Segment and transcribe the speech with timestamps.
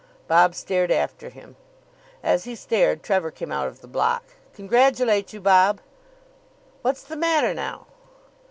[0.27, 1.55] Bob stared after him.
[2.23, 4.23] As he stared, Trevor came out of the block.
[4.55, 5.79] "Congratulate you, Bob."
[6.81, 7.85] "What's the matter now?"